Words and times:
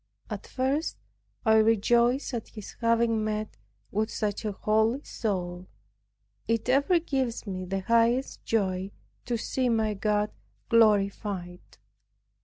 At 0.31 0.47
first 0.47 0.97
I 1.45 1.57
rejoiced 1.57 2.33
at 2.33 2.47
his 2.47 2.73
having 2.81 3.23
met 3.23 3.55
with 3.91 4.09
such 4.09 4.45
a 4.45 4.51
holy 4.51 5.03
soul. 5.03 5.67
It 6.47 6.67
ever 6.69 6.97
gives 6.97 7.45
me 7.45 7.65
the 7.65 7.81
highest 7.81 8.43
joy 8.43 8.89
to 9.25 9.37
see 9.37 9.69
my 9.69 9.93
God 9.93 10.31
glorified. 10.69 11.61